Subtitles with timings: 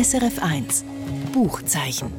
[0.00, 0.82] SRF1
[1.34, 2.10] Buchzeichen.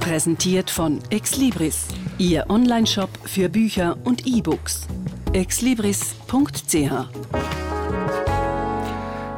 [0.00, 4.86] Präsentiert von Exlibris, Ihr Onlineshop für Bücher und E-Books.
[5.34, 6.92] exlibris.ch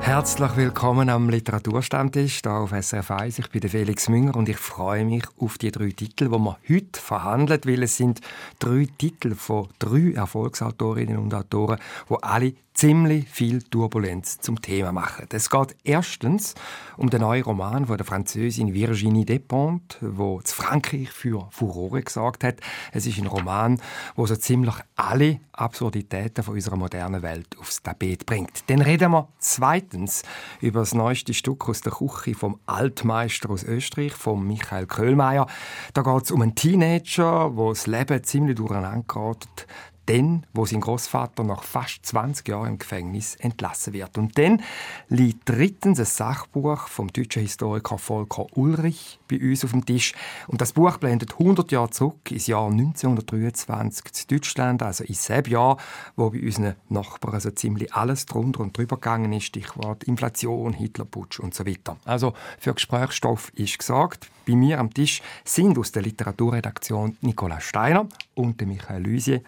[0.05, 3.39] Herzlich willkommen am Literaturstammtisch hier auf SRF 1.
[3.41, 6.59] Ich bin der Felix Münger und ich freue mich auf die drei Titel, die wir
[6.69, 8.21] heute verhandelt, weil es sind
[8.61, 15.27] drei Titel von drei Erfolgsautorinnen und Autoren, die alle ziemlich viel Turbulenz zum Thema machen.
[15.31, 16.55] Es geht erstens
[16.97, 22.43] um den neuen Roman von der Französin Virginie Despentes, wo zu Frankreich für Furore gesorgt
[22.43, 22.57] hat.
[22.93, 23.81] Es ist ein Roman,
[24.17, 28.69] wo so ziemlich alle Absurditäten von unserer modernen Welt aufs Tapet bringt.
[28.69, 30.25] Dann reden wir zweitens
[30.61, 35.47] über das neueste Stück aus der Küche vom Altmeister aus Österreich, von Michael Köhlmeier.
[35.93, 39.67] Da geht es um einen Teenager, wo das Leben ziemlich durcheinander gerät
[40.07, 44.19] dann, wo sein Großvater nach fast 20 Jahren im Gefängnis entlassen wird.
[44.19, 44.63] Und dann
[45.09, 50.13] liegt drittens ein Sachbuch vom deutschen Historiker Volker Ulrich bei uns auf dem Tisch.
[50.47, 55.51] Und das Buch blendet 100 Jahre zurück ins Jahr 1923 zu Deutschland, also in selben
[55.51, 55.79] Jahr,
[56.17, 59.45] wo bei unseren Nachbarn so ziemlich alles drunter und drüber gegangen ist.
[59.45, 61.97] Stichwort Inflation, Hitlerputsch und so weiter.
[62.05, 64.29] Also für Gesprächsstoff ist gesagt.
[64.47, 69.43] Bei mir am Tisch sind aus der Literaturredaktion Nicola Steiner und Michael Lüsier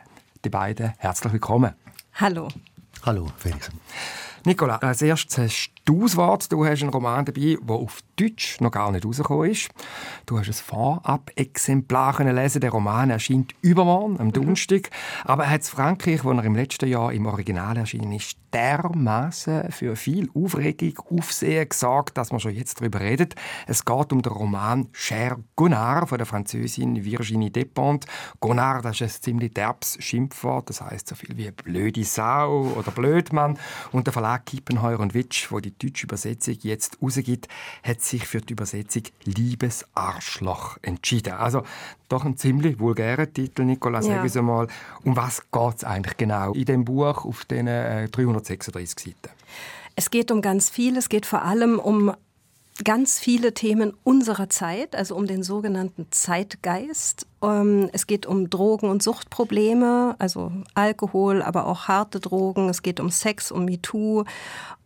[0.45, 1.75] die beiden herzlich willkommen.
[2.15, 2.49] Hallo.
[3.05, 3.71] Hallo, Felix.
[4.45, 6.53] Nicola, als erstes hast du das Wort.
[6.53, 9.71] Du hast einen Roman dabei, der auf Deutsch noch gar nicht rausgekommen ist.
[10.27, 12.61] Du hast ein Vorab-Exemplar lesen.
[12.61, 14.33] Der Roman erscheint übermorgen, am mhm.
[14.33, 14.91] Donnerstag.
[15.25, 19.97] Aber er hat Frankreich, wo er im letzten Jahr im Original erschienen ist, dermaßen für
[19.97, 23.35] viel Aufregung, Aufsehen gesorgt, dass man schon jetzt darüber redet.
[23.67, 28.09] Es geht um den Roman Cher Gonard von der Französin Virginie Despentes.
[28.41, 30.71] Gonard, das ist ein ziemlich derbes Schimpfwort.
[30.71, 33.59] Das heißt so viel wie blöde Sau oder Blödmann.
[33.93, 37.49] Und der Verlag Kippenheuer und Witsch, wo die deutsche Übersetzung jetzt rausgibt,
[37.83, 41.35] hat sich für die Übersetzung Liebes Arschloch entschieden.
[41.35, 41.63] Also
[42.09, 44.05] doch ein ziemlich vulgärer Titel, Nicola, ja.
[44.05, 44.69] sagen mal.
[45.05, 49.35] Um was geht es eigentlich genau in dem Buch auf den äh, 336 Seiten?
[49.97, 50.97] Es geht um ganz viel.
[50.97, 52.15] Es geht vor allem um
[52.85, 57.27] ganz viele Themen unserer Zeit, also um den sogenannten Zeitgeist.
[57.43, 62.69] Ähm, es geht um Drogen- und Suchtprobleme, also Alkohol, aber auch harte Drogen.
[62.69, 64.25] Es geht um Sex, um MeToo,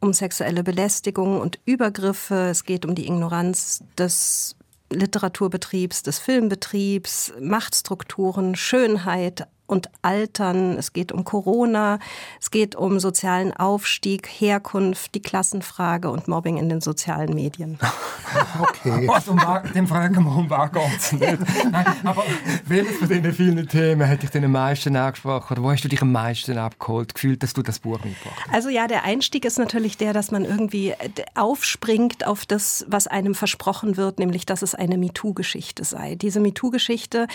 [0.01, 2.49] um sexuelle Belästigung und Übergriffe.
[2.51, 4.57] Es geht um die Ignoranz des
[4.93, 12.01] Literaturbetriebs, des Filmbetriebs, Machtstrukturen, Schönheit, und Altern, es geht um Corona,
[12.41, 17.79] es geht um sozialen Aufstieg, Herkunft, die Klassenfrage und Mobbing in den sozialen Medien.
[18.61, 19.09] okay.
[19.09, 19.41] Also, um,
[19.75, 21.39] dem fragen wir, um was nicht?
[21.71, 22.25] Nein, aber
[22.67, 25.89] welches von diesen vielen Themen hat dich denn am meisten angesprochen oder wo hast du
[25.89, 28.55] dich am meisten abgeholt, gefühlt, dass du das Buch mitgebracht hast?
[28.55, 30.97] Also ja, der Einstieg ist natürlich der, dass man irgendwie äh,
[31.37, 36.17] aufspringt auf das, was einem versprochen wird, nämlich dass es eine MeToo-Geschichte sei.
[36.17, 37.29] Diese MeToo-Geschichte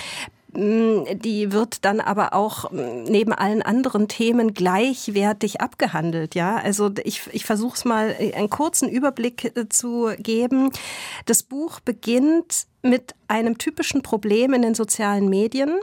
[0.56, 6.34] die wird dann aber auch mm, neben allen anderen Themen gleichwertig abgehandelt.
[6.36, 10.72] Ja, also ich, ich versuche es mal äh, einen kurzen Überblick äh, zu geben.
[11.26, 15.80] Das Buch beginnt mit einem typischen Problem in den sozialen Medien.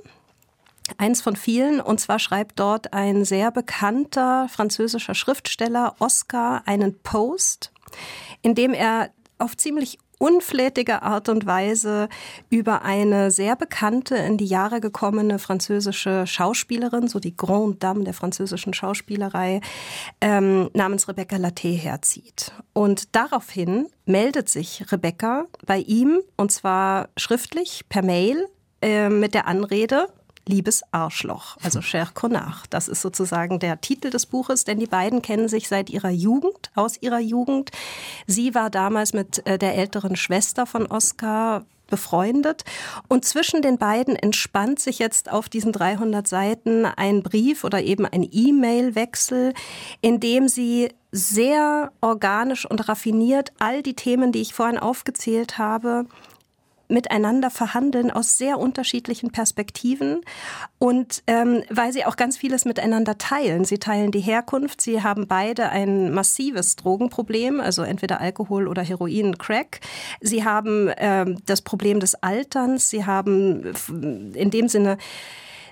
[0.98, 7.72] Eins von vielen, und zwar schreibt dort ein sehr bekannter französischer Schriftsteller Oscar einen Post,
[8.40, 12.08] in dem er auf ziemlich unflätige Art und Weise
[12.48, 18.14] über eine sehr bekannte, in die Jahre gekommene französische Schauspielerin, so die Grande Dame der
[18.14, 19.60] französischen Schauspielerei,
[20.20, 22.52] ähm, namens Rebecca Latte herzieht.
[22.72, 28.46] Und daraufhin meldet sich Rebecca bei ihm, und zwar schriftlich per Mail,
[28.80, 30.06] äh, mit der Anrede,
[30.46, 32.64] Liebes Arschloch, also Cher Connard.
[32.70, 36.70] Das ist sozusagen der Titel des Buches, denn die beiden kennen sich seit ihrer Jugend,
[36.74, 37.70] aus ihrer Jugend.
[38.26, 42.64] Sie war damals mit äh, der älteren Schwester von Oscar befreundet.
[43.06, 48.06] Und zwischen den beiden entspannt sich jetzt auf diesen 300 Seiten ein Brief oder eben
[48.06, 49.52] ein E-Mail-Wechsel,
[50.00, 56.06] in dem sie sehr organisch und raffiniert all die Themen, die ich vorhin aufgezählt habe,
[56.92, 60.20] miteinander verhandeln aus sehr unterschiedlichen Perspektiven
[60.78, 63.64] und ähm, weil sie auch ganz vieles miteinander teilen.
[63.64, 69.38] Sie teilen die Herkunft, sie haben beide ein massives Drogenproblem, also entweder Alkohol oder Heroin,
[69.38, 69.80] Crack.
[70.20, 73.72] Sie haben ähm, das Problem des Alterns, sie haben
[74.34, 74.98] in dem Sinne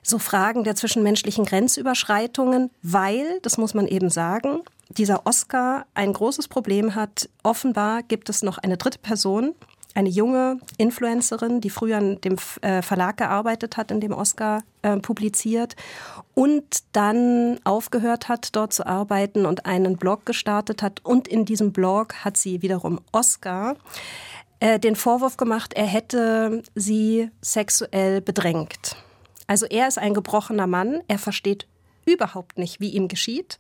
[0.03, 6.49] so Fragen der zwischenmenschlichen Grenzüberschreitungen, weil, das muss man eben sagen, dieser Oscar ein großes
[6.49, 7.29] Problem hat.
[7.43, 9.55] Offenbar gibt es noch eine dritte Person,
[9.95, 14.97] eine junge Influencerin, die früher in dem äh, Verlag gearbeitet hat, in dem Oscar äh,
[14.99, 15.77] publiziert
[16.35, 21.05] und dann aufgehört hat, dort zu arbeiten und einen Blog gestartet hat.
[21.05, 23.77] Und in diesem Blog hat sie wiederum Oscar
[24.61, 28.97] äh, den Vorwurf gemacht, er hätte sie sexuell bedrängt.
[29.47, 31.67] Also er ist ein gebrochener Mann, er versteht
[32.07, 33.59] überhaupt nicht, wie ihm geschieht.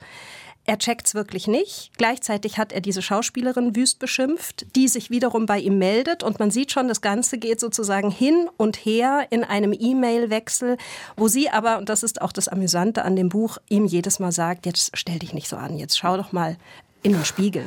[0.70, 1.90] Er checkt's wirklich nicht.
[1.98, 6.22] Gleichzeitig hat er diese Schauspielerin wüst beschimpft, die sich wiederum bei ihm meldet.
[6.22, 10.76] Und man sieht schon, das Ganze geht sozusagen hin und her in einem E-Mail-Wechsel,
[11.16, 14.30] wo sie aber, und das ist auch das Amüsante an dem Buch, ihm jedes Mal
[14.30, 16.56] sagt, jetzt stell dich nicht so an, jetzt schau doch mal
[17.02, 17.64] in den Spiegel.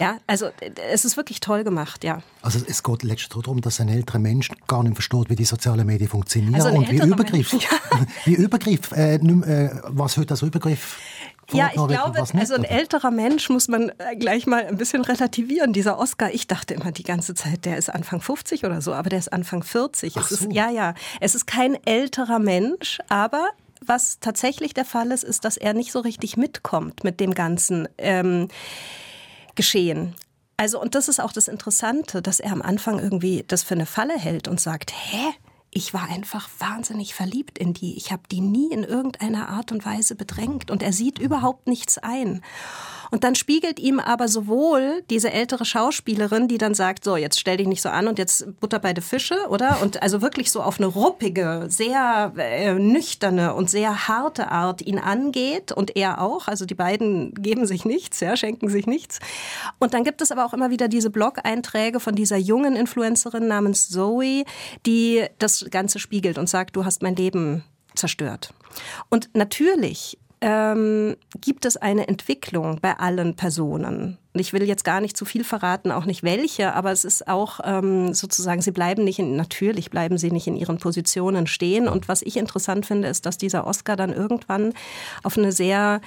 [0.00, 0.48] Ja, also
[0.90, 2.22] es ist wirklich toll gemacht, ja.
[2.40, 5.86] Also es geht letztlich darum, dass ein älterer Mensch gar nicht versteht, wie die sozialen
[5.86, 7.68] Medien funktionieren also und wie Übergriff, ja.
[8.24, 10.98] wie Übergriff, äh, äh, was heute als Übergriff
[11.52, 15.72] ja, ich glaube, also ein älterer Mensch muss man äh, gleich mal ein bisschen relativieren.
[15.72, 19.10] Dieser Oscar, ich dachte immer die ganze Zeit, der ist Anfang 50 oder so, aber
[19.10, 20.14] der ist Anfang 40.
[20.16, 20.46] Ach es so.
[20.46, 23.50] ist, ja, ja, es ist kein älterer Mensch, aber
[23.84, 27.88] was tatsächlich der Fall ist, ist, dass er nicht so richtig mitkommt mit dem ganzen
[27.98, 28.48] ähm,
[29.54, 30.14] Geschehen.
[30.56, 33.86] Also, und das ist auch das Interessante, dass er am Anfang irgendwie das für eine
[33.86, 35.32] Falle hält und sagt, hä?
[35.74, 37.96] Ich war einfach wahnsinnig verliebt in die.
[37.96, 41.96] Ich habe die nie in irgendeiner Art und Weise bedrängt und er sieht überhaupt nichts
[41.96, 42.42] ein.
[43.12, 47.58] Und dann spiegelt ihm aber sowohl diese ältere Schauspielerin, die dann sagt, so, jetzt stell
[47.58, 49.82] dich nicht so an und jetzt Butter bei den Fische, oder?
[49.82, 54.98] Und also wirklich so auf eine ruppige, sehr äh, nüchterne und sehr harte Art ihn
[54.98, 56.48] angeht und er auch.
[56.48, 59.18] Also die beiden geben sich nichts, ja, schenken sich nichts.
[59.78, 63.90] Und dann gibt es aber auch immer wieder diese Blog-Einträge von dieser jungen Influencerin namens
[63.90, 64.44] Zoe,
[64.86, 67.62] die das Ganze spiegelt und sagt, du hast mein Leben
[67.94, 68.54] zerstört.
[69.10, 74.18] Und natürlich ähm, gibt es eine Entwicklung bei allen Personen.
[74.34, 77.60] Ich will jetzt gar nicht zu viel verraten, auch nicht welche, aber es ist auch
[77.62, 81.86] ähm, sozusagen, sie bleiben nicht in, natürlich bleiben sie nicht in ihren Positionen stehen.
[81.86, 84.72] Und was ich interessant finde, ist, dass dieser Oscar dann irgendwann
[85.22, 86.00] auf eine sehr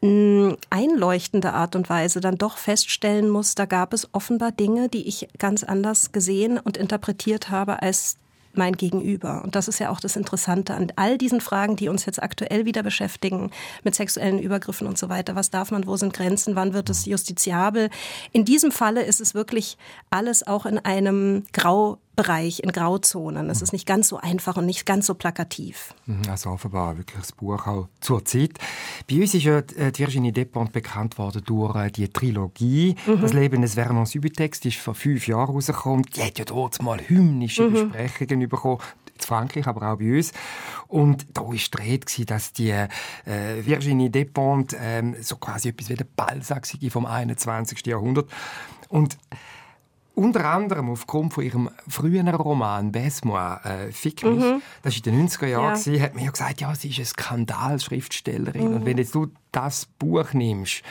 [0.00, 5.08] mm, einleuchtende Art und Weise dann doch feststellen muss, da gab es offenbar Dinge, die
[5.08, 8.16] ich ganz anders gesehen und interpretiert habe, als
[8.54, 9.42] mein Gegenüber.
[9.44, 12.64] Und das ist ja auch das Interessante an all diesen Fragen, die uns jetzt aktuell
[12.64, 13.50] wieder beschäftigen,
[13.84, 15.34] mit sexuellen Übergriffen und so weiter.
[15.34, 17.90] Was darf man, wo sind Grenzen, wann wird es justiziabel?
[18.32, 19.76] In diesem Falle ist es wirklich
[20.10, 23.48] alles auch in einem Grau Bereich, in Grauzonen.
[23.48, 25.94] Es ist nicht ganz so einfach und nicht ganz so plakativ.
[26.04, 28.58] Mhm, also offenbar wirklich das Buch auch zur Zeit.
[29.08, 33.22] Bei uns ist ja äh, Virginie Despentes bekannt worden durch äh, die Trilogie mhm.
[33.22, 36.04] «Das Leben des Vernon Subutex», die ist vor fünf Jahren rausgekommen.
[36.14, 37.90] Die hat ja dort mal hymnische mhm.
[37.90, 38.78] Besprechungen bekommen
[39.14, 40.32] in Frankreich, aber auch bei uns.
[40.88, 42.88] Und da war die dass die äh,
[43.64, 47.86] Virginie Despentes ähm, so quasi etwas wie der Balzac vom 21.
[47.86, 48.30] Jahrhundert.
[48.88, 49.16] Und
[50.14, 54.62] unter anderem aufgrund von ihrem früheren Roman «Besmois», äh, «Fick mich», mhm.
[54.82, 56.02] das war in den 90er Jahren, ja.
[56.02, 58.68] hat mir ja gesagt, ja, sie ist eine Skandalschriftstellerin.
[58.68, 58.74] Mhm.
[58.76, 60.82] Und wenn jetzt du das Buch nimmst,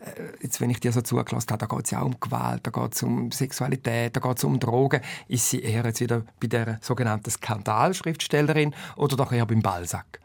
[0.00, 2.66] äh, jetzt, wenn ich dir so zugelassen habe, da geht es ja auch um Gewalt,
[2.66, 6.22] da geht es um Sexualität, da geht es um Drogen, ist sie eher jetzt wieder
[6.40, 10.20] bei der sogenannten Skandalschriftstellerin oder doch eher beim Balzac?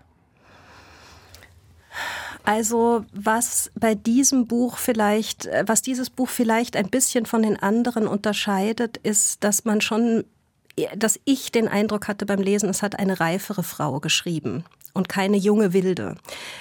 [2.46, 7.62] Also was bei diesem Buch vielleicht, äh, was dieses Buch vielleicht ein bisschen von den
[7.62, 10.24] anderen unterscheidet, ist, dass man schon,
[10.96, 14.64] dass ich den Eindruck hatte beim Lesen, es hat eine reifere Frau geschrieben
[14.96, 16.16] und keine junge Wilde.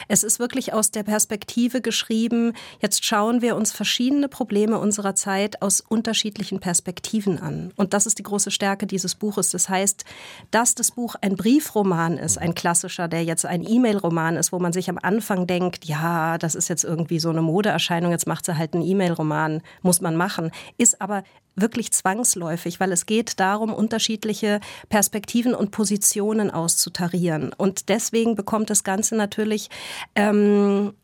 [0.08, 5.62] Es ist wirklich aus der Perspektive geschrieben, jetzt schauen wir uns verschiedene Probleme unserer Zeit
[5.62, 7.72] aus unterschiedlichen Perspektiven an.
[7.76, 9.50] Und das ist die große Stärke dieses Buches.
[9.50, 10.04] Das heißt,
[10.50, 14.72] dass das Buch ein Briefroman ist, ein klassischer, der jetzt ein E-Mail-Roman ist, wo man
[14.72, 18.58] sich am Anfang denkt, ja, das ist jetzt irgendwie so eine Modeerscheinung, jetzt macht sie
[18.58, 21.22] halt einen E-Mail-Roman, muss man machen, ist aber
[21.56, 27.52] wirklich zwangsläufig, weil es geht darum, unterschiedliche Perspektiven und Positionen auszutarieren.
[27.56, 29.70] Und deswegen bekommt das Ganze natürlich
[30.14, 30.94] ähm,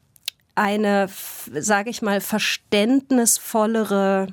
[0.55, 1.09] eine,
[1.53, 4.29] sage ich mal, verständnisvollere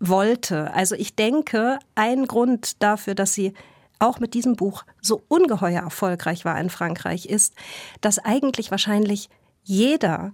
[0.00, 0.74] Wolte.
[0.74, 3.54] Also ich denke, ein Grund dafür, dass sie
[4.00, 7.54] auch mit diesem Buch so ungeheuer erfolgreich war in Frankreich, ist,
[8.00, 9.30] dass eigentlich wahrscheinlich
[9.62, 10.32] jeder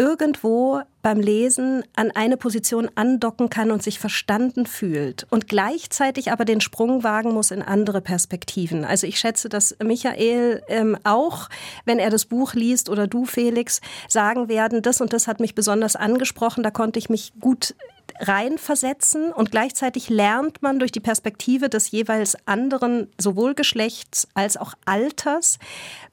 [0.00, 6.46] irgendwo beim Lesen an eine Position andocken kann und sich verstanden fühlt und gleichzeitig aber
[6.46, 8.86] den Sprung wagen muss in andere Perspektiven.
[8.86, 11.50] Also ich schätze, dass Michael ähm, auch,
[11.84, 15.54] wenn er das Buch liest oder du, Felix, sagen werden, das und das hat mich
[15.54, 17.74] besonders angesprochen, da konnte ich mich gut
[18.20, 24.74] reinversetzen und gleichzeitig lernt man durch die Perspektive des jeweils anderen, sowohl Geschlechts als auch
[24.84, 25.58] Alters,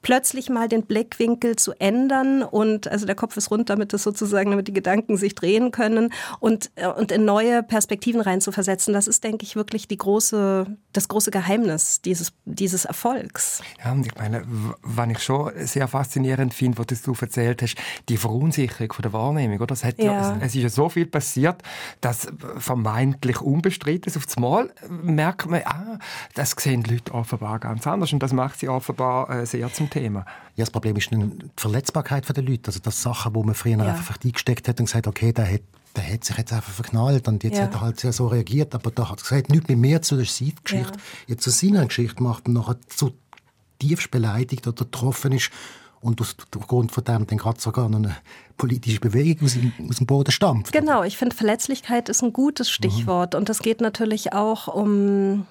[0.02, 4.50] plötzlich mal den Blickwinkel zu ändern und also der Kopf ist rund, damit es sozusagen,
[4.50, 8.94] damit die Gedanken sich drehen können und, äh, und in neue Perspektiven reinzuversetzen.
[8.94, 13.60] Das ist, denke ich, wirklich die große, das große Geheimnis dieses, dieses Erfolgs.
[13.84, 14.44] Ja, und ich meine,
[14.82, 17.76] was ich schon sehr faszinierend finde, was du erzählt hast,
[18.08, 19.72] die Verunsicherung von der Wahrnehmung, oder?
[19.72, 20.12] Es, hat ja.
[20.12, 20.38] ja.
[20.40, 21.62] es ist ja so viel passiert,
[22.00, 22.28] dass
[22.58, 24.16] vermeintlich unbestritten ist.
[24.16, 25.98] Auf das Mal merkt man, ah,
[26.34, 29.90] das sehen die Leute offenbar ganz anders und das macht sie offenbar äh, sehr zum
[29.90, 30.20] Thema.
[30.56, 32.68] Ja, das Problem ist die Verletzbarkeit der Leute.
[32.68, 33.84] Also das Sachen, wo man früher ja.
[33.84, 35.62] einfach eingesteckt hat und gesagt okay, der hat
[35.96, 37.64] der hat sich jetzt einfach verknallt und jetzt ja.
[37.64, 40.16] hat er halt sehr so reagiert, aber da hat er gesagt, nichts mit mir zu
[40.16, 40.76] der Geschichte.
[40.76, 40.86] Ja.
[41.26, 43.12] Jetzt zu seiner Geschichte macht und nachher zu
[43.80, 45.50] tiefst beleidigt oder getroffen ist
[46.00, 48.16] und aufgrund von dem dann gerade sogar noch eine
[48.58, 50.72] politische Bewegung aus dem, Boden stammt.
[50.72, 53.40] Genau, ich finde Verletzlichkeit ist ein gutes Stichwort mhm.
[53.40, 55.46] und es geht natürlich auch um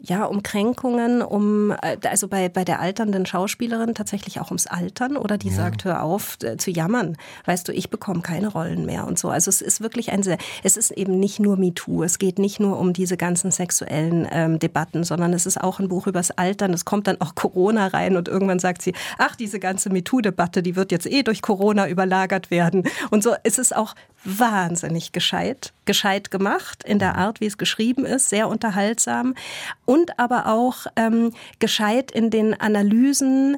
[0.00, 5.16] ja, um Kränkungen, um, äh, also bei, bei der alternden Schauspielerin tatsächlich auch ums Altern
[5.16, 5.54] oder die ja.
[5.54, 7.16] sagt, hör auf äh, zu jammern.
[7.44, 9.28] Weißt du, ich bekomme keine Rollen mehr und so.
[9.28, 12.02] Also es ist wirklich ein sehr, es ist eben nicht nur MeToo.
[12.02, 15.88] Es geht nicht nur um diese ganzen sexuellen ähm, Debatten, sondern es ist auch ein
[15.88, 16.72] Buch übers Altern.
[16.72, 20.76] Es kommt dann auch Corona rein und irgendwann sagt sie, ach, diese ganze MeToo-Debatte, die
[20.76, 22.84] wird jetzt eh durch Corona überlagert werden.
[23.10, 28.04] Und so ist es auch wahnsinnig gescheit, gescheit gemacht in der Art, wie es geschrieben
[28.04, 29.34] ist, sehr unterhaltsam
[29.88, 33.56] und aber auch ähm, gescheit in den Analysen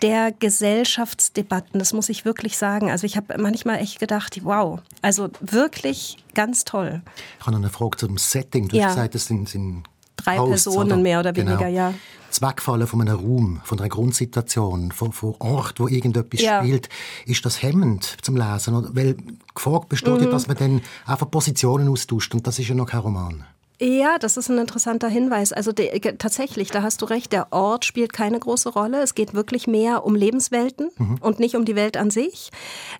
[0.00, 1.80] der Gesellschaftsdebatten.
[1.80, 2.88] Das muss ich wirklich sagen.
[2.88, 7.02] Also ich habe manchmal echt gedacht, wow, also wirklich ganz toll.
[7.40, 8.68] Ich habe noch eine Frage zum Setting.
[8.68, 8.84] Du ja.
[8.84, 9.82] hast gesagt, das sind, sind
[10.14, 11.02] drei Hosts, Personen oder?
[11.02, 11.68] mehr oder weniger, genau.
[11.70, 11.94] ja.
[12.28, 16.60] Das Wegfallen von einem Raum, von einer Grundsituation, von, von Ort, wo irgendetwas ja.
[16.60, 16.88] spielt,
[17.24, 18.94] ist das hemmend zum Lesen?
[18.94, 19.16] Weil
[19.52, 20.30] Gefahr besteht mhm.
[20.30, 23.44] dass man dann einfach Positionen austauscht und das ist ja noch kein Roman.
[23.78, 25.52] Ja, das ist ein interessanter Hinweis.
[25.52, 29.02] Also de, tatsächlich, da hast du recht, der Ort spielt keine große Rolle.
[29.02, 31.18] Es geht wirklich mehr um Lebenswelten mhm.
[31.20, 32.50] und nicht um die Welt an sich.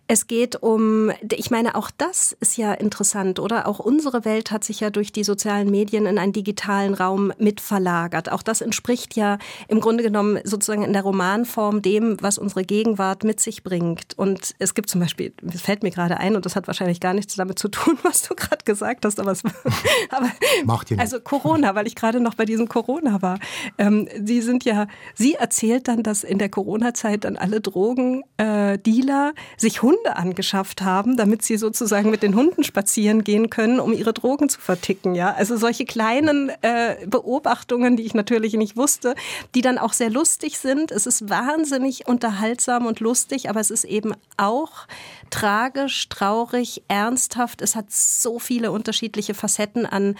[0.06, 3.66] Es geht um, ich meine, auch das ist ja interessant, oder?
[3.66, 7.62] Auch unsere Welt hat sich ja durch die sozialen Medien in einen digitalen Raum mit
[7.62, 8.30] verlagert.
[8.30, 13.24] Auch das entspricht ja im Grunde genommen sozusagen in der Romanform dem, was unsere Gegenwart
[13.24, 14.12] mit sich bringt.
[14.18, 17.14] Und es gibt zum Beispiel, es fällt mir gerade ein, und das hat wahrscheinlich gar
[17.14, 19.42] nichts damit zu tun, was du gerade gesagt hast, aber, es,
[20.10, 20.30] aber
[20.66, 20.98] Macht ihr.
[20.98, 23.38] Also Corona, weil ich gerade noch bei diesem Corona war.
[23.78, 29.82] Ähm, Sie sind ja, sie erzählt dann, dass in der Corona-Zeit dann alle Drogendealer sich
[29.82, 34.48] Hunde angeschafft haben, damit sie sozusagen mit den Hunden spazieren gehen können, um ihre Drogen
[34.48, 35.14] zu verticken.
[35.14, 39.14] Ja, also solche kleinen äh, Beobachtungen, die ich natürlich nicht wusste,
[39.54, 40.90] die dann auch sehr lustig sind.
[40.90, 44.86] Es ist wahnsinnig unterhaltsam und lustig, aber es ist eben auch
[45.30, 47.62] tragisch, traurig, ernsthaft.
[47.62, 50.16] Es hat so viele unterschiedliche Facetten an,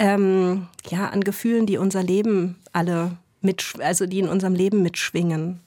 [0.00, 5.60] ähm, ja, an Gefühlen, die unser Leben alle mit, also die in unserem Leben mitschwingen.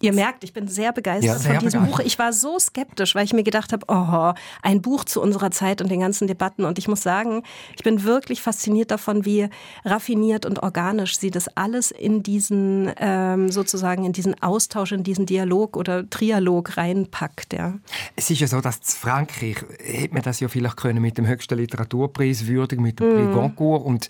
[0.00, 2.04] Ihr merkt, ich bin sehr begeistert ja, sehr von diesem begeistert.
[2.04, 2.06] Buch.
[2.06, 5.80] Ich war so skeptisch, weil ich mir gedacht habe, oh, ein Buch zu unserer Zeit
[5.80, 6.64] und den ganzen Debatten.
[6.64, 7.42] Und ich muss sagen,
[7.76, 9.48] ich bin wirklich fasziniert davon, wie
[9.84, 15.26] raffiniert und organisch sie das alles in diesen ähm, sozusagen in diesen Austausch, in diesen
[15.26, 17.52] Dialog oder Trialog reinpackt.
[17.52, 17.74] Ja.
[18.14, 21.56] Es ist ja so, dass Frankreich hätte man das ja vielleicht können mit dem höchsten
[21.56, 23.14] Literaturpreis würdigen, mit dem mm.
[23.14, 24.08] Prix Goncourt und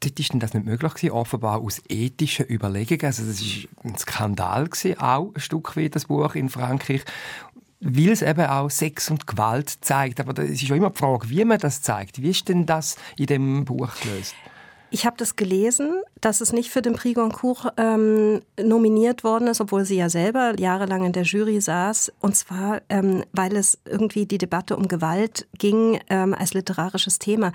[0.00, 3.04] dort ist das nicht möglich gewesen, offenbar aus ethischen Überlegungen.
[3.04, 7.04] Also das ist ein Skandal gewesen, auch ein Stück wie das Buch in Frankreich
[7.80, 10.20] weil es eben auch Sex und Gewalt zeigt.
[10.20, 12.22] Aber es ist ja immer die Frage, wie man das zeigt.
[12.22, 14.34] Wie ist denn das in dem Buch gelöst?
[14.92, 19.60] Ich habe das gelesen, dass es nicht für den Prix Goncourt ähm, nominiert worden ist,
[19.60, 22.12] obwohl sie ja selber jahrelang in der Jury saß.
[22.20, 27.52] Und zwar, ähm, weil es irgendwie die Debatte um Gewalt ging ähm, als literarisches Thema.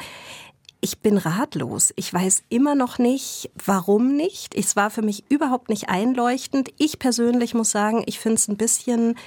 [0.81, 1.93] Ich bin ratlos.
[1.95, 4.53] Ich weiß immer noch nicht, warum nicht.
[4.55, 6.69] Es war für mich überhaupt nicht einleuchtend.
[6.77, 9.17] Ich persönlich muss sagen, ich finde es ein bisschen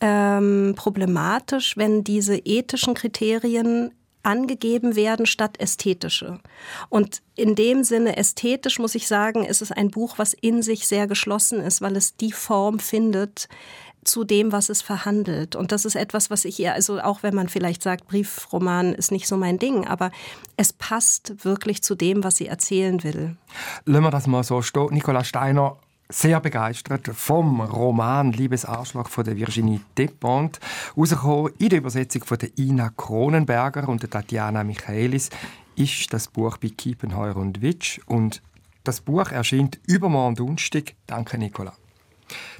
[0.00, 6.38] ähm, problematisch, wenn diese ethischen Kriterien angegeben werden statt ästhetische.
[6.88, 10.86] Und in dem Sinne ästhetisch muss ich sagen, ist es ein Buch, was in sich
[10.86, 13.48] sehr geschlossen ist, weil es die Form findet,
[14.08, 15.54] zu dem, was es verhandelt.
[15.54, 19.12] Und das ist etwas, was ich ihr, also auch wenn man vielleicht sagt, Briefroman ist
[19.12, 20.10] nicht so mein Ding, aber
[20.56, 23.36] es passt wirklich zu dem, was sie erzählen will.
[23.84, 24.88] Lassen wir das mal so stehen.
[24.92, 25.76] Nicola Steiner,
[26.10, 30.58] sehr begeistert vom Roman Liebes Arschloch von der Virginie Despont,
[30.96, 35.28] rausgekommen in der Übersetzung von der Ina Kronenberger und der Tatjana Michaelis,
[35.76, 38.42] ist das Buch bei Kiepenheuer und Witsch und
[38.84, 40.94] das Buch erscheint übermorgen Donnerstag.
[41.06, 41.74] Danke, Nicola.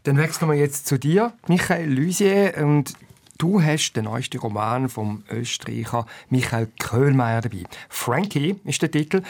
[0.05, 2.55] Dann wechseln wir jetzt zu dir, Michael Lusier.
[2.59, 2.95] Und
[3.39, 7.63] Du hast den neuesten Roman vom Österreicher Michael Köhlmeier dabei.
[7.89, 9.23] Frankie ist der Titel.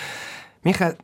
[0.63, 0.97] Michael,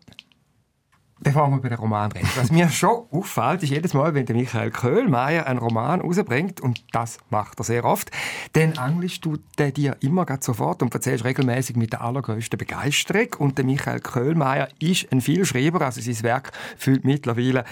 [1.24, 2.28] Bevor wir über den Roman reden.
[2.36, 6.84] Was mir schon auffällt, ist jedes Mal, wenn der Michael Köhlmeier einen Roman rausbringt, und
[6.92, 8.10] das macht er sehr oft,
[8.52, 13.28] dann englischst du den dir immer sofort und erzählst regelmäßig mit der allergrößten Begeisterung.
[13.38, 17.64] Und der Michael Köhlmeier ist ein Vielschreiber, also sein Werk füllt mittlerweile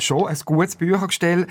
[0.00, 1.46] schon ein gutes Büchergestell.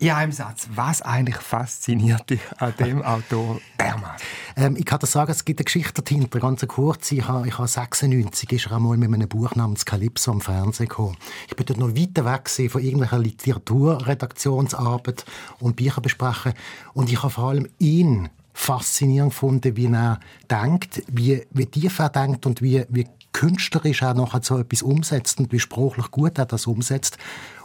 [0.00, 4.26] In einem Satz, was eigentlich fasziniert dich an dem Autor dermaßen?
[4.56, 7.12] Ähm, ich kann dir sagen, es gibt eine Geschichte dahinter, ganz kurz.
[7.12, 10.88] Ich habe, ich habe 96 ist er einmal mit einem Buch namens Calypso am Fernsehen
[10.88, 11.18] gekommen.
[11.48, 15.26] Ich bin dort noch weiter weg von irgendwelcher Literaturredaktionsarbeit
[15.58, 16.54] und Bücher besprechen.
[16.94, 20.18] Und ich habe vor allem ihn faszinierend gefunden, wie er
[20.50, 25.40] denkt, wie, wie tief er denkt und wie, wie künstlerisch er noch so etwas umsetzt
[25.40, 27.18] und wie sprachlich gut er das umsetzt.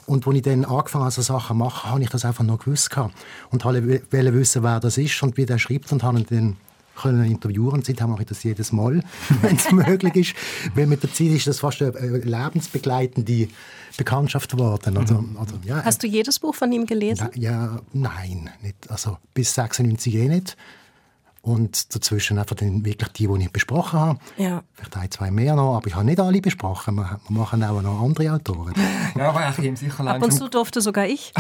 [0.06, 2.60] Und als ich dann angefangen habe, so Sachen zu machen, habe ich das einfach noch
[2.60, 2.96] gewusst.
[3.52, 6.58] Und wollte wissen, wer das ist und wie der schreibt und habe ihn dann
[6.96, 7.84] können interviewen.
[7.84, 9.04] Seitdem mache ich das jedes Mal,
[9.42, 10.36] wenn es möglich ist.
[10.76, 13.50] Weil mit der Zeit ist das fast eine lebensbegleitende
[13.98, 14.98] Bekanntschaft geworden.
[14.98, 15.38] Also, mhm.
[15.38, 17.30] also, ja, Hast du jedes Buch von ihm gelesen?
[17.34, 18.90] Na, ja, nein, nicht.
[18.90, 20.58] Also bis 96 eh nicht.
[21.46, 24.20] Und dazwischen einfach dann wirklich die, die ich besprochen habe.
[24.36, 24.64] Ja.
[24.74, 26.96] Vielleicht ein, zwei mehr noch, aber ich habe nicht alle besprochen.
[26.96, 28.74] Wir, machen auch noch andere Autoren.
[29.16, 30.24] Ja, aber ich ihm sicher langsam...
[30.24, 31.32] Ab und zu durfte sogar ich.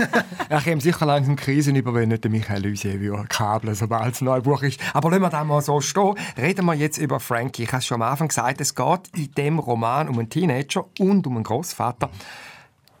[0.58, 4.24] ich ihm sicher langsam Krisen über, wenn nicht der Michael Lusier kabeln, sobald es ein
[4.24, 4.80] neues Buch ist.
[4.94, 6.14] Aber lassen wir das mal so stehen.
[6.36, 7.64] Reden wir jetzt über Frankie.
[7.64, 10.86] Ich habe es schon am Anfang gesagt, es geht in dem Roman um einen Teenager
[10.98, 12.10] und um einen Großvater.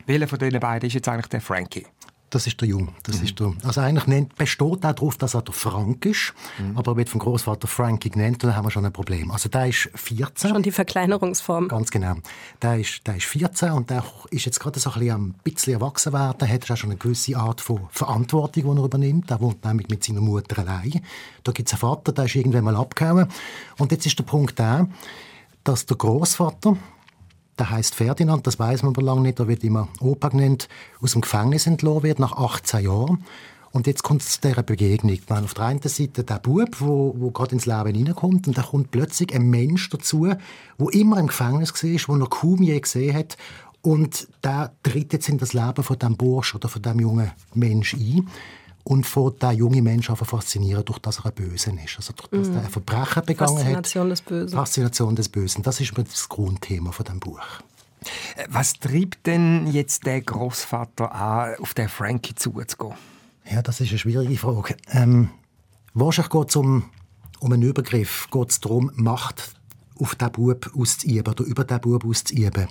[0.06, 1.86] Welcher von diesen beiden ist jetzt eigentlich der Frankie?
[2.30, 2.94] Das ist der Jung.
[3.02, 3.24] Das mhm.
[3.24, 6.32] ist der, also eigentlich nennt, besteht auch darauf, dass er der Frank ist.
[6.58, 6.78] Mhm.
[6.78, 9.32] Aber er wird vom Großvater Frankie genannt und dann haben wir schon ein Problem.
[9.32, 10.50] Also der ist 14.
[10.50, 11.66] Schon die Verkleinerungsform.
[11.66, 12.14] Ganz genau.
[12.62, 15.72] Der ist, der ist 14 und der ist jetzt gerade so ein bisschen, ein bisschen
[15.74, 16.48] erwachsen werden.
[16.48, 19.30] Hat auch schon eine gewisse Art von Verantwortung, die er übernimmt.
[19.30, 21.00] Er wohnt nämlich mit seiner Mutter allein.
[21.42, 23.26] Da gibt es einen Vater, der ist irgendwann mal abgehauen.
[23.78, 24.88] Und jetzt ist der Punkt der,
[25.64, 26.76] dass der Großvater
[27.60, 30.68] der heißt Ferdinand, das weiß man aber lange nicht, er wird immer Opa genannt,
[31.00, 33.24] aus dem Gefängnis entlassen wird nach 18 Jahren.
[33.72, 35.18] Und jetzt kommt es zu dieser Begegnung.
[35.28, 38.62] Man auf der einen Seite der Bub, wo, wo gerade ins Leben hineinkommt, und da
[38.62, 40.32] kommt plötzlich ein Mensch dazu,
[40.76, 43.36] wo immer im Gefängnis war, wo er kaum je gesehen hat.
[43.82, 47.94] Und der tritt jetzt in das Leben von dem Bursch oder von dem jungen Mensch
[47.94, 48.28] ein
[48.84, 51.96] und von der junge Mensch einfach faszinieren, durch das er ein Bösen ist.
[51.96, 52.56] Also durch das mm.
[52.56, 53.76] er ein Verbrechen begangen Faszination hat.
[53.76, 54.56] Faszination des Bösen.
[54.56, 55.62] Faszination des Bösen.
[55.62, 57.40] Das ist das Grundthema von dem Buch.
[58.36, 62.94] Äh, was treibt denn jetzt der Großvater an, auf den Frankie zuzugehen?
[63.50, 64.76] Ja, das ist eine schwierige Frage.
[64.92, 65.30] Ähm,
[65.94, 66.84] wahrscheinlich geht es um,
[67.40, 68.28] um einen Übergriff.
[68.30, 69.54] Geht es darum, Macht
[70.00, 72.66] auf den Bub auszuüben oder über den Bub auszuüben.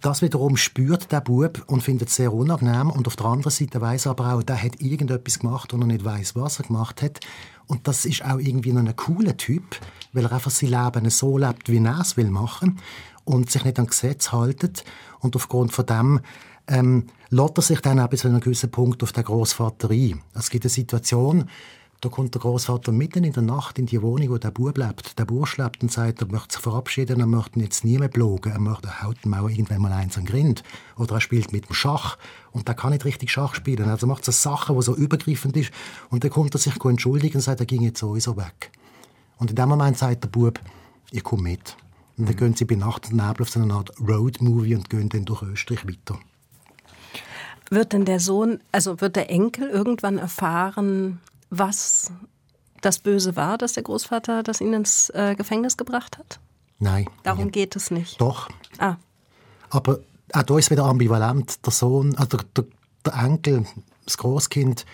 [0.00, 2.90] Das wiederum spürt der Bub und findet es sehr unangenehm.
[2.90, 5.86] Und auf der anderen Seite weiß er aber auch, der hat irgendetwas gemacht und er
[5.86, 7.20] nicht weiß, was er gemacht hat.
[7.66, 9.76] Und das ist auch irgendwie noch ein cooler Typ,
[10.12, 12.78] weil er einfach sein Leben so lebt, wie er es will machen
[13.24, 14.84] und sich nicht an Gesetz haltet.
[15.20, 16.20] Und aufgrund von dem
[16.68, 20.20] ähm, lässt er sich dann auch bis zu einem gewissen Punkt auf den Großvater ein.
[20.34, 21.48] Es gibt eine Situation,
[22.02, 25.16] da kommt der Großvater mitten in der Nacht in die Wohnung, wo der Bub lebt.
[25.20, 28.08] Der Bursch lebt und sagt, er möchte sich verabschieden, er möchte ihn jetzt nie mehr
[28.08, 28.50] blogen.
[28.50, 30.64] Er möchte, er haut irgendwann mal eins an Grind.
[30.96, 32.18] Oder er spielt mit dem Schach.
[32.50, 33.88] Und der kann nicht richtig Schach spielen.
[33.88, 35.70] Also macht so Sachen, die so übergreifend ist.
[36.10, 38.72] Und dann kommt er sich entschuldigen und sagt, er ging jetzt sowieso weg.
[39.38, 40.58] Und in dem Moment sagt der Bub,
[41.12, 41.76] ich komme mit.
[42.18, 45.08] Und dann gehen sie bei Nacht und Nebel auf so eine Art Road-Movie und gehen
[45.08, 46.18] dann durch Österreich weiter.
[47.70, 51.20] Wird denn der Sohn, also wird der Enkel irgendwann erfahren,
[51.52, 52.10] was
[52.80, 56.40] das Böse war, dass der Großvater das ihn ins äh, Gefängnis gebracht hat?
[56.78, 57.06] Nein.
[57.22, 57.52] Darum nein.
[57.52, 58.20] geht es nicht.
[58.20, 58.48] Doch.
[58.78, 58.96] Ah.
[59.70, 60.00] Aber
[60.32, 61.64] auch da ist wieder ambivalent.
[61.64, 62.64] Der Sohn, also der,
[63.04, 63.66] der Enkel,
[64.06, 64.86] das Großkind,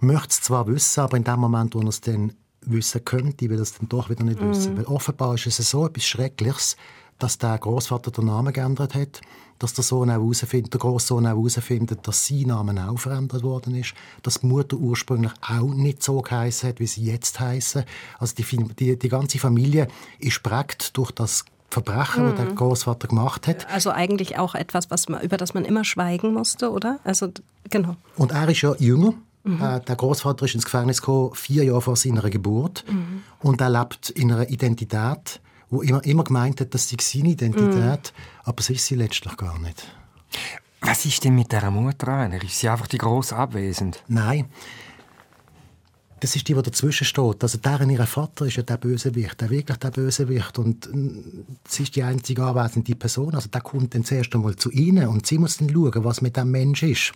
[0.00, 3.58] möchte es zwar wissen, aber in dem Moment, wo er es dann wissen könnte, will
[3.58, 4.50] er es dann doch wieder nicht mhm.
[4.50, 4.76] wissen.
[4.76, 6.76] Weil offenbar ist es so etwas Schreckliches,
[7.18, 9.20] dass der Großvater den Namen geändert hat
[9.58, 13.74] dass der Sohn auch herausfindet, der Großsohn auch herausfindet, dass sein Name auch verändert worden
[13.74, 17.84] ist, dass die Mutter ursprünglich auch nicht so geheißen hat, wie sie jetzt heißen.
[18.18, 18.44] Also die,
[18.74, 22.36] die, die ganze Familie ist prägt durch das Verbrechen, mhm.
[22.36, 23.68] das der Großvater gemacht hat.
[23.70, 26.98] Also eigentlich auch etwas, was man, über das man immer schweigen musste, oder?
[27.04, 27.28] Also
[27.68, 27.96] genau.
[28.16, 29.14] Und er ist ja jünger.
[29.44, 29.62] Mhm.
[29.62, 32.84] Äh, der Großvater ist ins Gefängnis gekommen, vier Jahre vor seiner Geburt.
[32.88, 33.22] Mhm.
[33.40, 38.12] Und er lebt in einer Identität, wo immer, immer gemeint hat, das sei seine Identität,
[38.12, 38.48] mm.
[38.48, 39.86] aber es ist sie letztlich gar nicht.
[40.80, 42.42] Was ist denn mit dieser Mutter einer?
[42.42, 44.02] Ist sie einfach die gross abwesend?
[44.08, 44.46] Nein.
[46.20, 47.42] Das ist die, die dazwischen steht.
[47.42, 50.58] Also deren ihr Vater ist ja der Bösewicht, der wirklich der Bösewicht.
[50.58, 53.34] Und mm, sie ist die einzige anwesende Person.
[53.34, 56.36] Also der kommt dann zuerst einmal zu ihnen und sie muss dann schauen, was mit
[56.36, 57.12] dem Mensch ist.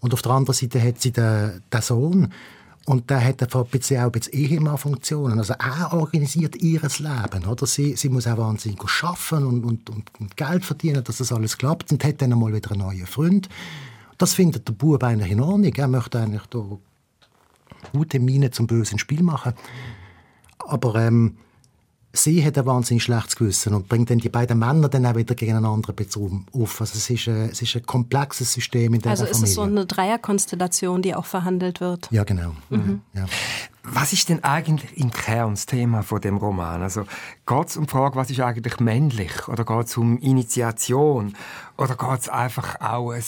[0.00, 2.32] Und auf der anderen Seite hat sie den, den Sohn.
[2.86, 5.38] Und der hat ein bisschen auch ein Ehemann-Funktionen.
[5.40, 7.44] Also er organisiert ihr Leben.
[7.44, 7.66] Oder?
[7.66, 11.90] Sie, sie muss auch wahnsinnig arbeiten und, und, und, Geld verdienen, dass das alles klappt.
[11.90, 13.48] Und hat dann einmal wieder einen neuen Freund.
[14.18, 15.74] Das findet der Bub eigentlich in Ordnung.
[15.74, 16.64] Er möchte eigentlich da
[17.92, 19.54] gute Miene zum bösen Spiel machen.
[20.58, 21.36] Aber ähm,
[22.16, 25.34] sie hat ein wahnsinnig schlechtes Gewissen und bringt dann die beiden Männer dann auch wieder
[25.34, 25.90] gegeneinander
[26.52, 26.80] auf.
[26.80, 29.34] Also es ist, ein, es ist ein komplexes System in der also Familie.
[29.34, 32.08] Also ist es so eine Dreierkonstellation, die auch verhandelt wird?
[32.10, 32.52] Ja, genau.
[32.70, 33.02] Mhm.
[33.14, 33.26] Ja.
[33.88, 36.82] Was ist denn eigentlich im Kern das Thema von dem Roman?
[36.82, 37.04] Also
[37.46, 39.46] geht es um die Frage, was ist eigentlich männlich?
[39.46, 41.34] Oder geht es um Initiation?
[41.78, 43.22] Oder geht es einfach auch, ein,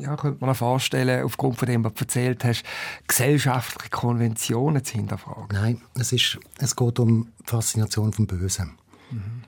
[0.00, 2.62] ja, könnte man sich vorstellen, aufgrund von dem, was du erzählt hast,
[3.08, 5.48] gesellschaftliche Konventionen zu hinterfragen?
[5.50, 8.78] Nein, es, ist, es geht um die Faszination vom Bösen.
[9.10, 9.42] Mhm.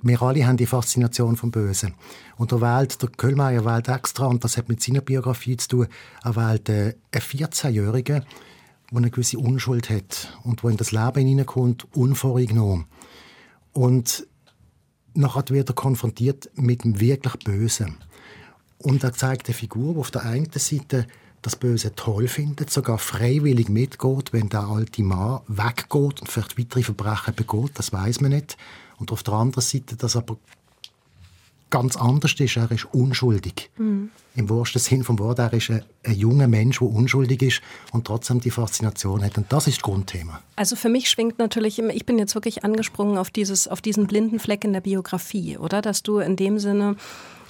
[0.00, 1.94] Wir alle haben die Faszination vom Bösen.
[2.36, 5.86] Und er wählt, der Köhlmeier wählt extra, und das hat mit seiner Biografie zu tun,
[6.22, 8.24] er wählt äh, einen 14-Jährigen,
[8.90, 12.86] der eine gewisse Unschuld hat und wo in das Leben hineinkommt, unvorgenommen.
[13.72, 14.26] Und
[15.14, 17.96] nachher wird er konfrontiert mit dem wirklich Bösen.
[18.78, 21.06] Und er zeigt eine Figur, die auf der einen Seite
[21.42, 26.82] das Böse toll findet, sogar freiwillig mitgeht, wenn der alte Mann weggeht und vielleicht weitere
[26.82, 28.56] Verbrechen begeht, das weiß man nicht.
[28.96, 30.38] Und auf der anderen Seite das aber
[31.70, 32.56] ganz anders ist.
[32.56, 33.70] Er ist unschuldig.
[33.76, 34.10] Mhm.
[34.34, 35.38] Im wahrsten Sinn vom Wort.
[35.38, 39.36] Er ist ein, ein, junger Mensch, der unschuldig ist und trotzdem die Faszination hat.
[39.36, 40.40] Und das ist das Grundthema.
[40.56, 44.38] Also für mich schwingt natürlich, ich bin jetzt wirklich angesprungen auf, dieses, auf diesen blinden
[44.38, 45.82] Fleck in der Biografie, oder?
[45.82, 46.96] Dass du in dem Sinne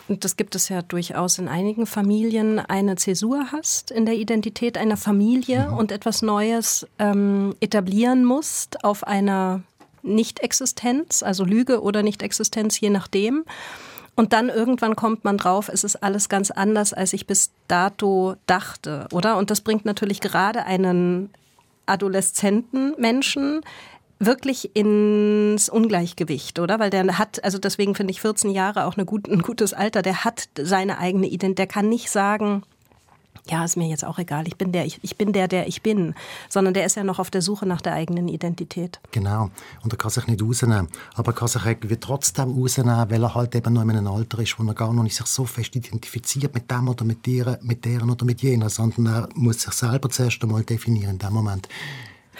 [0.09, 4.78] und das gibt es ja durchaus in einigen Familien, eine Zäsur hast in der Identität
[4.78, 5.76] einer Familie mhm.
[5.76, 9.62] und etwas Neues ähm, etablieren musst auf einer
[10.02, 13.44] Nicht-Existenz, also Lüge oder Nicht-Existenz, je nachdem.
[14.18, 18.35] Und dann irgendwann kommt man drauf, es ist alles ganz anders, als ich bis dato
[18.46, 19.37] dachte, oder?
[19.37, 21.31] Und das bringt natürlich gerade einen
[21.87, 23.61] adoleszenten Menschen
[24.18, 26.81] wirklich ins Ungleichgewicht, oder?
[26.81, 30.02] Weil der hat, also deswegen finde ich 14 Jahre auch eine gut, ein gutes Alter,
[30.02, 32.64] der hat seine eigene Identität, der kann nicht sagen,
[33.50, 35.82] ja, ist mir jetzt auch egal, ich bin der, ich, ich bin der, der ich
[35.82, 36.14] bin,
[36.48, 39.00] sondern der ist ja noch auf der Suche nach der eigenen Identität.
[39.11, 39.50] Genau,
[39.82, 43.34] und er kann sich nicht rausnehmen, aber er kann sich irgendwie trotzdem rausnehmen, weil er
[43.34, 45.74] halt eben noch in einem Alter ist, wo er gar noch nicht sich so fest
[45.76, 49.72] identifiziert mit dem oder mit der, mit deren oder mit jener, sondern er muss sich
[49.72, 51.68] selber zuerst einmal definieren in dem Moment.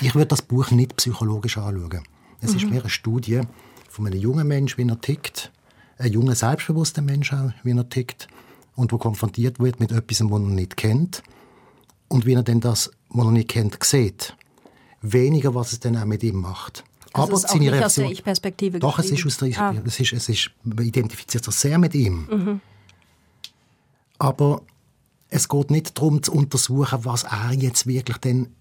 [0.01, 2.05] Ich würde das Buch nicht psychologisch anschauen.
[2.41, 2.57] Es mhm.
[2.57, 3.41] ist mehr eine Studie
[3.89, 5.51] von einem jungen Menschen, wie er tickt,
[5.99, 8.29] ein junger, selbstbewusster Mensch auch, wie er tickt,
[8.79, 11.25] und wo konfrontiert wird mit etwas, was er nicht kennt
[12.07, 14.37] und wie er denn das, was er nicht kennt, sieht.
[15.03, 16.85] Weniger, was es dann auch mit ihm macht.
[17.13, 19.75] Das Aber ist seine nicht aus der Ich-Perspektive Doch, es ist aus der Ich ah.
[19.85, 22.29] es ist, es ist, Man identifiziert sich sehr mit ihm.
[22.31, 22.61] Mhm.
[24.21, 24.63] Aber
[25.29, 28.55] es geht nicht darum, zu untersuchen, was er jetzt wirklich denn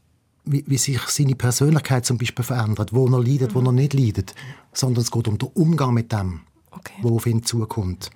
[0.46, 3.56] wie, wie, sich seine Persönlichkeit zum Beispiel verändert, wo er leidet, mhm.
[3.56, 4.34] wo er nicht leidet,
[4.74, 6.42] sondern es geht um den Umgang mit dem
[6.78, 6.94] okay.
[7.02, 8.10] wo auf ihn zukommt.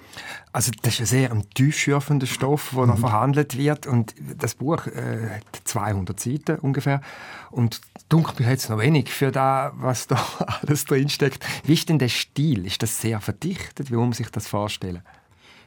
[0.53, 2.89] Also das ist ein sehr tiefschürfender Stoff, der mhm.
[2.89, 7.01] noch verhandelt wird und das Buch äh, hat 200 Seiten ungefähr
[7.49, 10.23] und dunkelt mir jetzt noch wenig für das, was da
[10.61, 11.45] alles drinsteckt.
[11.63, 12.65] Wie ist denn der Stil?
[12.65, 13.91] Ist das sehr verdichtet?
[13.91, 15.01] Wie muss man sich das vorstellen?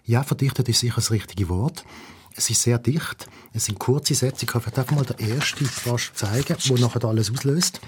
[0.04, 1.84] Ja, verdichtet ist sicher das richtige Wort.
[2.36, 3.28] Es ist sehr dicht.
[3.52, 4.44] Es sind kurze Sätze.
[4.44, 7.80] Ich kann vielleicht mal den ersten fast zeigen, wo nachher alles auslöst.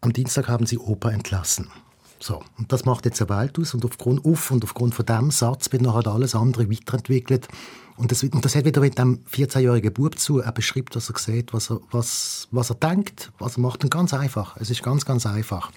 [0.00, 1.70] Am Dienstag haben sie Opa entlassen.
[2.18, 5.30] So, und das macht jetzt eine Welt aus und aufgrund auf und aufgrund von dem
[5.30, 7.48] Satz wird nachher alles andere weiterentwickelt
[7.96, 10.40] und das, und das hat wieder mit dem 14-jährigen Bub zu.
[10.40, 13.84] Er beschreibt, was er sieht, was er, was, was er denkt, was er macht.
[13.84, 14.56] Und ganz einfach.
[14.58, 15.72] Es ist ganz, ganz einfach.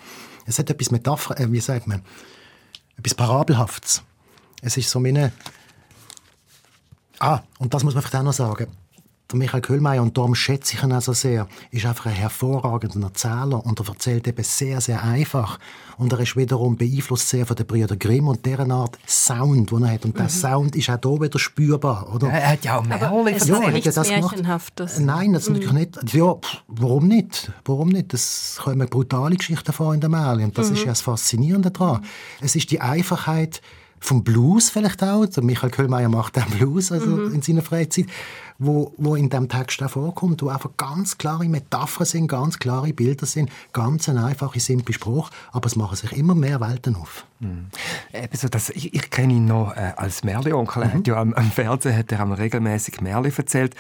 [0.45, 2.02] Es hat etwas Metapher, äh, wie sagt man,
[2.97, 4.04] etwas Parabelhaftes.
[4.62, 5.32] Es ist so meine...
[7.19, 8.67] Ah, und das muss man vielleicht auch noch sagen
[9.31, 13.07] der Michael Köhlmeier, und darum schätze ich ihn auch so sehr, ist einfach ein hervorragender
[13.07, 15.59] Erzähler und er erzählt eben sehr, sehr einfach.
[15.97, 19.83] Und er ist wiederum beeinflusst sehr von den Brüdern Grimm und deren Art Sound, den
[19.83, 20.05] er hat.
[20.05, 20.19] Und mhm.
[20.19, 22.29] der Sound ist auch hier wieder spürbar, oder?
[22.29, 24.99] Er hat ja auch Märchen Es ja, nichts das Märchenhaftes.
[24.99, 25.55] Nein, das mhm.
[25.55, 26.13] natürlich nicht.
[26.13, 27.51] Ja, pff, warum nicht?
[27.65, 28.13] Warum nicht?
[28.13, 30.75] Es kommen brutale Geschichten vor in der Märchen und das mhm.
[30.75, 32.03] ist ja das Faszinierende daran.
[32.41, 33.61] Es ist die Einfachheit
[33.99, 35.25] vom Blues vielleicht auch.
[35.25, 37.35] Der Michael Köhlmeier macht den Blues also mhm.
[37.35, 38.07] in seiner Freizeit
[38.59, 42.93] wo, wo in dem Text auch vorkommt, wo einfach ganz klare Metaphern sind, ganz klare
[42.93, 47.25] Bilder sind, ganz ein einfacher, simpler Spruch, aber es machen sich immer mehr Welten auf.
[47.39, 47.67] Mhm.
[48.32, 50.86] Also das, ich, ich kenne ihn noch äh, als Merli-Onkel.
[50.86, 51.03] Mhm.
[51.05, 53.75] Ja, am, am, Fernsehen hat er regelmäßig Merli erzählt.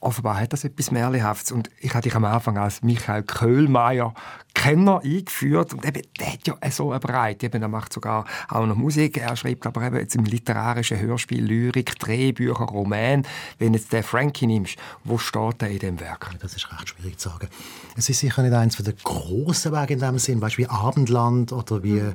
[0.00, 1.52] Offenbar hat das etwas Merlihaftes.
[1.52, 4.14] Und ich hatte dich am Anfang als Michael Köhlmeier
[4.54, 7.46] Kenner eingeführt und eben, der hat ja so eine Breite.
[7.46, 11.44] Eben, er macht sogar auch noch Musik, er schreibt aber eben jetzt im literarischen Hörspiel,
[11.44, 13.26] Lyrik, Drehbücher, Roman.
[13.58, 16.30] Wenn jetzt der Frankie nimmst, wo steht er in dem Werk?
[16.40, 17.48] Das ist recht schwierig zu sagen.
[17.96, 21.82] Es ist sicher nicht eins der grossen Wege in dem Sinn, weißt, wie Abendland oder
[21.82, 22.00] wie...
[22.00, 22.14] Mhm.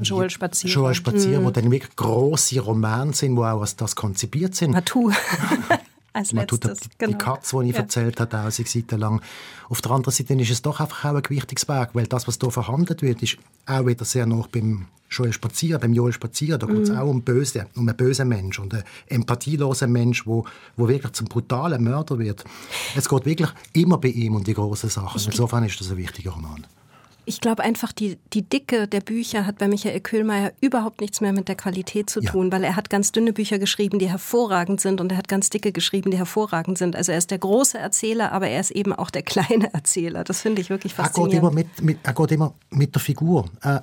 [0.00, 0.70] Joel Spazier.
[0.70, 1.44] Joel Spazier, mhm.
[1.44, 4.72] wo dann wirklich grosse Romane sind, wo auch als das konzipiert sind.
[4.72, 5.10] Matou.
[6.12, 6.80] als Man letztes.
[6.80, 7.12] Tut die, genau.
[7.12, 7.82] die Katze, die ich ja.
[7.82, 9.20] erzählt habe, tausend Seiten lang.
[9.68, 12.38] Auf der anderen Seite ist es doch einfach auch ein gewichtiges Werk, weil das, was
[12.40, 16.66] hier verhandelt wird, ist auch wieder sehr nah beim Joel Spazier, beim Joel Spazier, da
[16.66, 16.96] geht es mm.
[16.96, 20.44] auch um, böse, um einen bösen Mensch und einen empathielosen Mensch, wo,
[20.76, 22.44] wo wirklich zum brutalen Mörder wird.
[22.94, 25.18] Es geht wirklich immer bei ihm um die großen Sachen.
[25.24, 26.66] Insofern ist das ein wichtiger Roman.
[27.28, 31.34] Ich glaube einfach, die, die Dicke der Bücher hat bei Michael Köhlmeier überhaupt nichts mehr
[31.34, 32.52] mit der Qualität zu tun, ja.
[32.52, 35.70] weil er hat ganz dünne Bücher geschrieben, die hervorragend sind und er hat ganz dicke
[35.70, 36.96] geschrieben, die hervorragend sind.
[36.96, 40.24] Also er ist der große Erzähler, aber er ist eben auch der kleine Erzähler.
[40.24, 41.34] Das finde ich wirklich faszinierend.
[41.34, 43.44] Er geht immer mit, mit, er geht immer mit der Figur.
[43.62, 43.80] Äh,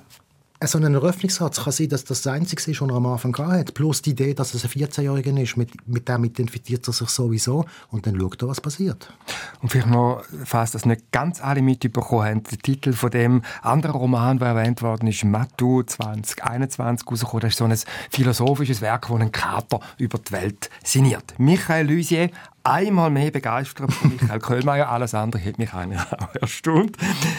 [0.64, 3.74] so ein Eröffnungssatz kann sein, dass das das Einzige ist, was er am Anfang hat.
[3.74, 7.66] Plus die Idee, dass es ein 14-Jähriger ist, mit, mit dem identifiziert er sich sowieso.
[7.90, 9.12] Und dann schaut er, was passiert.
[9.60, 13.96] Und vielleicht noch, falls das nicht ganz alle mitbekommen haben, der Titel von dem anderen
[13.96, 17.40] Roman, der erwähnt worden ist, Matu 2021 rausgekommen.
[17.42, 17.76] Das ist so ein
[18.10, 21.34] philosophisches Werk, das einen Kater über die Welt sinniert.
[21.38, 22.30] Michael Lusier,
[22.66, 24.88] einmal mehr begeistert von Michael Köhlmeier.
[24.90, 26.96] Alles andere hat mich eigentlich auch erstaunt.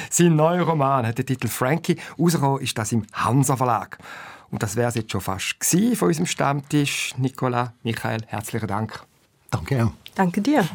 [0.09, 1.97] Sein neuer Roman hat den Titel Frankie.
[2.17, 3.97] Rausgekommen ist das im Hansa Verlag.
[4.49, 5.55] Und das wäre es jetzt schon fast
[5.95, 7.13] von unserem Stammtisch.
[7.17, 9.03] Nicola, Michael, herzlichen Dank.
[9.57, 9.91] Danke auch.
[10.17, 10.67] Danke dir.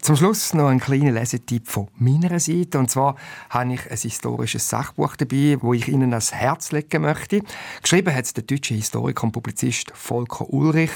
[0.00, 2.78] Zum Schluss noch ein kleiner Lesetipp von meiner Seite.
[2.78, 3.16] Und zwar
[3.50, 7.40] habe ich ein historisches Sachbuch dabei, wo ich Ihnen ans Herz legen möchte.
[7.82, 10.92] Geschrieben hat es der deutsche Historiker und Publizist Volker Ulrich,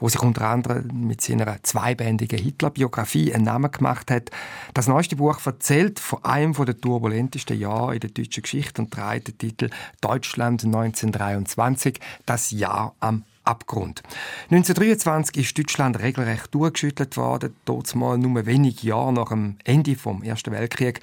[0.00, 4.32] wo sich unter anderem mit seiner zweibändigen Hitler-Biografie einen Namen gemacht hat.
[4.74, 9.28] Das neueste Buch erzählt von einem der turbulentesten Jahre in der deutschen Geschichte und trägt
[9.28, 14.02] den Titel Deutschland 1923, das Jahr am Abgrund.
[14.50, 17.56] 1923 ist Deutschland regelrecht durchgeschüttelt worden.
[17.64, 21.00] Dort mal nur wenige Jahre nach dem Ende vom Ersten Weltkrieg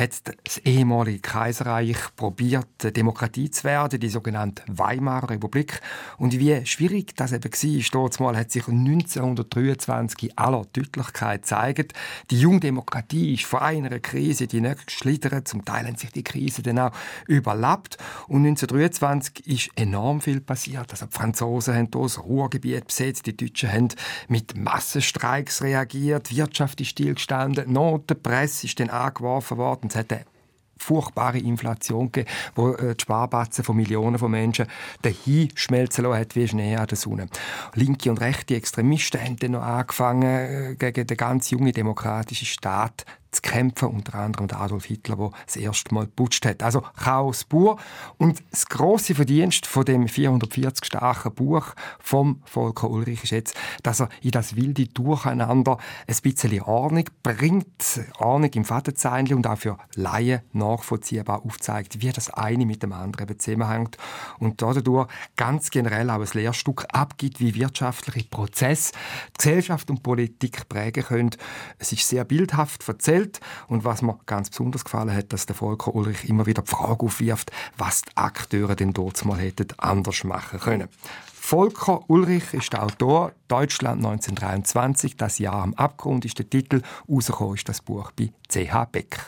[0.00, 5.80] hat das ehemalige Kaiserreich probiert, Demokratie zu werden, die sogenannte Weimarer Republik.
[6.16, 11.92] Und wie schwierig das eben war, dort mal hat sich 1923 in aller Deutlichkeit gezeigt.
[12.30, 15.46] Die Jungdemokratie ist vor einer Krise die nächste geschlittert.
[15.46, 16.92] Zum Teil haben sich die Krise dann auch
[17.26, 17.98] überlappt.
[18.26, 20.90] Und 1923 ist enorm viel passiert.
[20.90, 23.88] Also die Franzosen haben das Ruhrgebiet besetzt, die Deutschen haben
[24.28, 30.24] mit Massenstreiks reagiert, die Wirtschaft ist stillgestanden, Notenpresse ist dann angeworfen worden, es hat eine
[30.80, 34.66] furchtbare Inflation gegeben, wo äh, die Sparbatzen von Millionen von Menschen
[35.02, 37.28] dahin schmelzen lassen hat wie Schnee an der Sonne.
[37.74, 43.04] Linke und rechte Extremisten haben dann noch angefangen, äh, gegen den ganz jungen demokratischen Staat
[43.30, 46.62] zu kämpfen, unter anderem der Adolf Hitler, der das erste Mal putscht hat.
[46.62, 47.78] Also Chaos pur.
[48.18, 54.00] Und das große Verdienst von dem 440 starken Buch vom Volker Ulrich ist jetzt, dass
[54.00, 59.78] er in das wilde Durcheinander ein bisschen Ordnung bringt, Ordnung im Vaterzeinchen und auch für
[59.94, 63.96] Laien nachvollziehbar aufzeigt, wie das eine mit dem anderen zusammenhängt
[64.38, 68.92] und dadurch ganz generell auch ein Lehrstück abgibt, wie wirtschaftliche Prozesse
[69.36, 71.30] Gesellschaft und Politik prägen können.
[71.78, 73.40] Es ist sehr bildhaft erzählt, Welt.
[73.68, 77.04] Und was mir ganz besonders gefallen hat, dass der Volker Ulrich immer wieder die Frage
[77.06, 80.88] aufwirft, was die Akteure denn dort mal hätten anders machen können.
[81.50, 83.32] Volker Ulrich ist der Autor.
[83.48, 86.80] Deutschland 1923, das Jahr am Abgrund ist der Titel.
[87.08, 89.18] Rausgekommen ist das Buch bei CH Beck.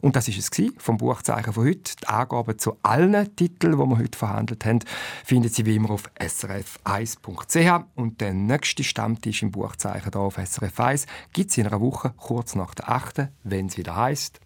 [0.00, 1.94] Und das ist es vom Buchzeichen von heute.
[2.00, 4.78] Die Angaben zu allen Titeln, die wir heute verhandelt haben,
[5.26, 7.84] finden Sie wie immer auf srf1.ch.
[7.96, 12.14] Und der nächste Stammtisch im Buchzeichen hier auf SRF 1 gibt es in einer Woche,
[12.16, 14.40] kurz nach der 8., wenn es wieder heißt.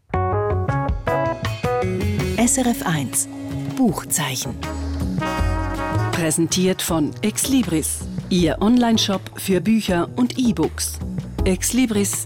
[2.36, 3.28] SRF 1
[3.76, 4.56] Buchzeichen.
[6.12, 10.98] Präsentiert von Exlibris, Ihr Onlineshop für Bücher und E-Books.
[11.44, 12.22] exlibris.ch